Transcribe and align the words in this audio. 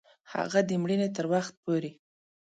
هغه 0.33 0.59
د 0.69 0.71
مړینې 0.81 1.09
تر 1.15 1.25
وخت 1.33 1.53
پوري 1.63 1.91